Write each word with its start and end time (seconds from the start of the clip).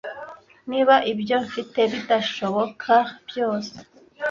niba 0.69 0.95
ibyo 1.11 1.37
mfite 1.45 1.79
bidashoboka 1.91 2.93
byose 3.27 3.75